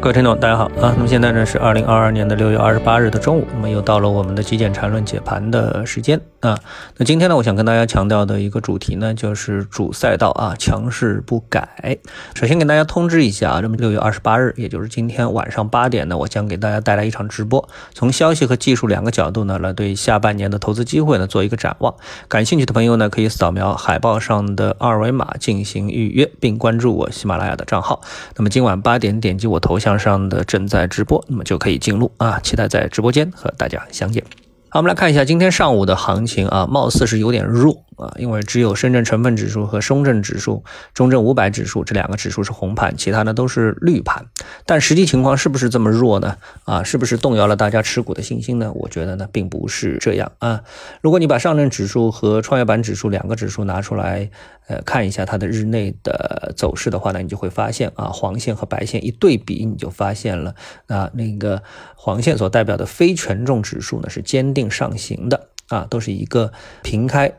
[0.00, 0.94] 各位听众，大家好啊！
[0.96, 6.56] 那么现在呢是二零二二年的六月二十八日的中午，那么又到了我们的极简缠论解盘的时间啊。
[6.96, 11.98] 那今天呢，我想跟大家强调的一个主题呢，就是主赛道啊，强势不改。
[12.36, 21.92] 首先给大家通知一下啊，那么六月二十八日，也就是今天晚上八点呢，我将给大家带来一场直播，从消息和技术两个角度呢，来对下半年的投资机会呢做一个展望。
[22.28, 28.00] 感兴趣的朋友呢，可以扫描海报上的二维码进行预约，并关注我喜马拉雅的账号。
[28.36, 29.88] 那么今晚八点点击我头像。
[29.98, 34.22] 上的正在直播，那么就可以进入啊，期待在直播间和大家相见。
[34.68, 37.84] 好，我们来看一下今天上午的行情啊，貌似是有点弱。
[37.98, 44.26] 啊，因为只有深圳成分指数和深证指数、中证五百指数这两个指数是红盘，其他的都是绿盘。
[44.64, 46.36] 但实际情况是不是这么弱呢？
[46.64, 48.72] 啊，是不是动摇了大家持股的信心呢？
[48.74, 50.62] 我觉得呢，并不是这样啊。
[51.00, 54.30] 如果你把上证指数和创业板指数两个指数拿出来，
[54.68, 60.54] 呃，看一下它的日内的走势的话呢，你就会发现啊，黄线和白线一对比，你就发现了
[60.86, 61.62] 啊，那个
[61.96, 66.52] 黄线所代表的非权重指数呢是坚定上行的啊，都是一个
[66.82, 67.32] 平开。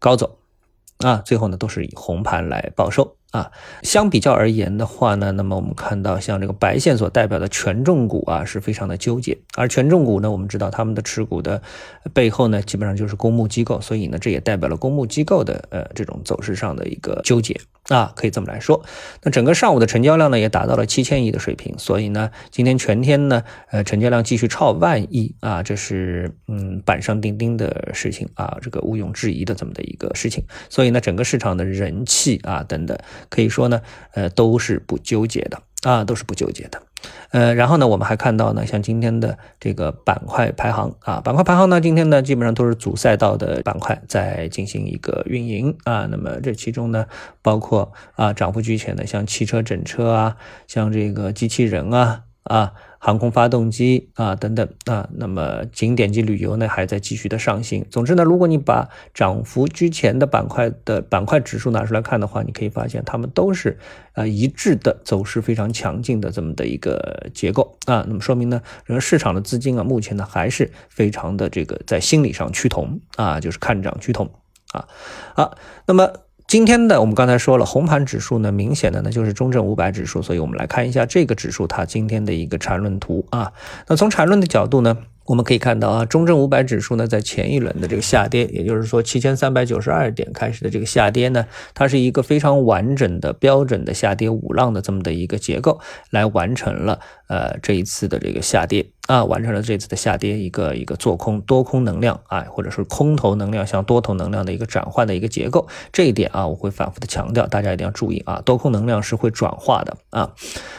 [0.00, 0.38] 高走，
[0.98, 3.52] 啊，最后呢都是以红盘来报收啊。
[3.82, 9.38] 相比较而言的话呢，那么我们看到像这个白线所代表的权重股啊，是非常的纠结。
[9.54, 11.62] 而权重股呢，我们知道他们的持股的
[12.12, 17.60] 背后呢，基本上就是公募机构，所以呢，这也代表了公募机构的呃这种走势上的一个纠结。
[17.90, 18.84] 啊，可以这么来说。
[19.22, 21.74] 那整个上午的成交量呢，也达到了七千亿的水平。
[21.76, 30.44] 所以呢，今天全天呢，呃，成交量继续超万亿啊，这是嗯板上钉钉的事情啊，这个毋庸置疑的这么的一个事情。
[30.68, 32.96] 所以呢，整个市场的人气啊等等，
[33.28, 33.82] 可以说呢，
[34.14, 36.80] 呃，都是不纠结的啊，都是不纠结的。
[37.30, 46.06] 呃，然后呢，我们还看到呢，像今天的这个板块排行啊，板块排行呢，今天呢基本上都是主赛道的板块在进行一个运营啊。
[46.10, 47.06] 那么这其中呢，
[47.42, 52.72] 包括啊涨幅居前的，像汽车整车啊，像这个机器人啊啊。
[53.02, 57.82] 航空发动机啊等等啊，那么景点及旅游呢还在继续的上行。
[57.90, 63.78] 总之呢，如果你把涨幅居前的板块的板块指数拿出来看的话，你可以发现它们都是
[64.12, 68.04] 啊一致的走势非常强劲的这么的一个结构啊。
[68.06, 74.30] 那么说明呢，整个市场的资金啊，目前呢还是非常的这个在心理上趋同啊，就是看涨趋同
[74.72, 74.86] 啊。
[75.34, 75.56] 好，
[75.86, 76.12] 那么。
[76.50, 83.52] 今天的我们刚才说了，红盘指数呢，明显的呢就是中证五百指数，所以我们来看一下这个指数它今天的一个缠论图啊。
[83.86, 84.98] 那从缠论的角度呢？
[85.26, 95.78] 我们可以看到啊，中证五百指数呢，在前一轮的这个下跌，也就是说七千三百九十二点开始的这个下跌呢，它是一个非常完整的标准的下跌五浪的这么的一个结构，
[96.10, 110.32] 来完成了呃这一次的这个下跌啊，完成了这次的下跌一个一个做空多空能量啊，或者是空头能量向多头能量的一个转换的一个结构，这一点啊，我会反复的强调，大家一定要注意啊，多空能量是会转化的啊，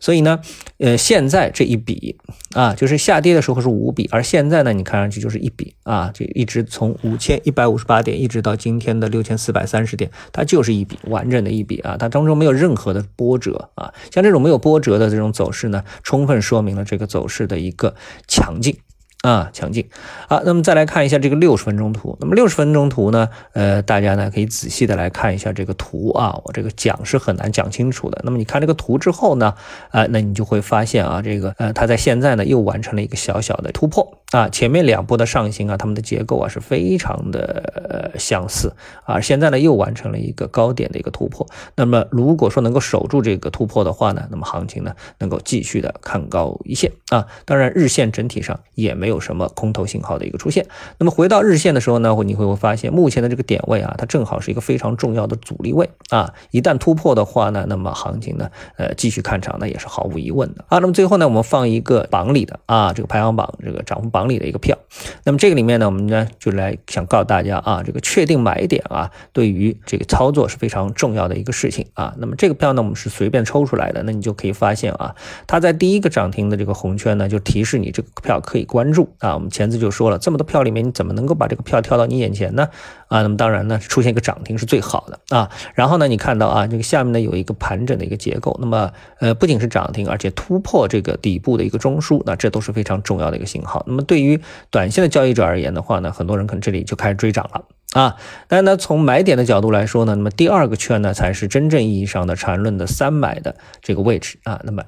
[0.00, 0.40] 所以呢，
[0.78, 2.16] 呃，现在这一笔
[2.54, 17.94] 啊，就是下跌的时候是五笔，而现在呢，你看上去就是一笔啊，就一直从五千一百五十八点一直到今天的六千四百三十点，它就是一笔完整的一笔啊，它当中没有任何的波折啊，像这种没有波折的这种走势呢，充分说明了这个走势的一个
[18.26, 18.76] 强劲。
[19.22, 19.88] 啊，强劲
[20.28, 22.14] 好，那么再来看一下这个六十分钟图。
[22.20, 26.38] 那么六十分钟图呢，呃，大家呢可以仔细的来看一下这个图啊。
[26.44, 28.20] 我这个讲是很难讲清楚的。
[28.22, 29.54] 那么你看这个图之后呢，
[29.88, 34.06] 啊，那你就会发现啊，这个呃，它在现在呢又完成了一个小小的突破
[34.36, 34.48] 啊。
[34.48, 38.74] 前面两波的上行啊，它们的结构啊是非常的相似
[39.04, 39.20] 啊。
[39.20, 41.46] 现在呢又完成了一个高点的一个突破。
[41.74, 47.26] 那么如果说能够守住这个突破的话呢，那么行情呢能够继续的看高一线啊。
[47.44, 49.14] 当然，日线整体上也没有。
[49.24, 50.66] 什么空头信号的一个出现？
[50.98, 56.34] 那么回到日线的时候呢，你会会发现目前的这个点位啊，它正好是一个非常重要的阻力位啊。
[56.50, 60.78] 一旦突破的话呢，那么行情呢，呃，继续看涨那也是毫无疑问的啊。
[60.78, 64.76] 那么最后呢，我们放一个榜里的啊，这个排行榜这个涨幅榜里的一个票。
[65.24, 72.14] 那么这个里面呢，我们呢就来想告诉大家啊，这个确定买点啊，对于这个操作是非常重要的一个事情啊。
[72.18, 75.14] 那么这个票呢，我们是随便抽出来的，那你就可以发现啊，
[75.46, 79.08] 它在第一个涨停的这个红圈呢，就提示你这个票可以关注。
[79.18, 82.68] 啊，我们前次就说了，这么多票里面，你怎么能够把这个票跳到你眼前呢？
[83.08, 85.50] 啊，那么当然呢，出现一个涨停是最好的啊。
[85.74, 93.84] 然后呢，你看到啊，这个下面呢有一个盘整的一个结构，那么呃，不仅是涨停，而且突破这个底部的一个中枢，那这都是非常重要的一个信号。
[93.86, 94.40] 那么对对于
[94.70, 97.66] 短线的交易者而言的话呢，很多人可能这里就开始追涨了
[98.00, 98.14] 啊。
[98.46, 104.60] 但是呢，从买点的角度来说呢，那么第二个圈呢才是真正意义上的缠论的三买的这个位置啊。
[104.62, 104.84] 那么。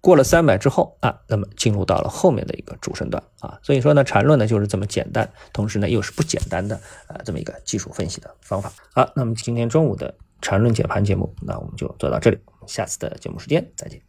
[0.00, 6.76] 过了三百之后啊，那么进入到了后面的一个主升段啊，所以说呢，缠论呢就是这么简单，同时呢又是不简单的
[7.08, 8.72] 啊这么一个技术分析的方法。
[8.94, 14.00] 好，那么今天中午的缠论解盘节目，那我们就做到这里，下次的节目时间再见。